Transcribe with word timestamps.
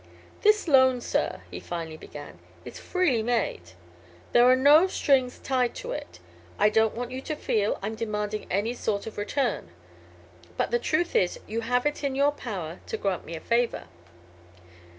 "This 0.41 0.67
loan, 0.67 0.99
sir," 0.99 1.43
he 1.51 1.59
finally 1.59 1.95
began, 1.95 2.39
"is 2.65 2.79
freely 2.79 3.21
made. 3.21 3.61
There 4.31 4.47
are 4.49 4.55
no 4.55 4.87
strings 4.87 5.37
tied 5.37 5.75
to 5.75 5.91
it. 5.91 6.17
I 6.57 6.69
don't 6.71 6.95
want 6.95 7.11
you 7.11 7.21
to 7.21 7.35
feel 7.35 7.77
I'm 7.83 7.93
demanding 7.93 8.47
any 8.49 8.73
sort 8.73 9.05
of 9.05 9.19
return. 9.19 9.69
But 10.57 10.71
the 10.71 10.79
truth 10.79 11.15
is, 11.15 11.39
you 11.45 11.61
have 11.61 11.85
it 11.85 12.03
in 12.03 12.15
your 12.15 12.31
power 12.31 12.79
to 12.87 12.97
grant 12.97 13.25
me 13.25 13.35
a 13.35 13.39
favor." 13.39 13.83